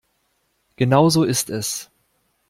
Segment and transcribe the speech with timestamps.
[0.77, 1.91] Genau so ist es.